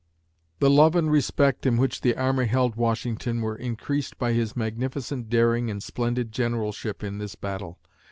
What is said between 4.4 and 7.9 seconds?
magnificent daring and splendid generalship in this battle.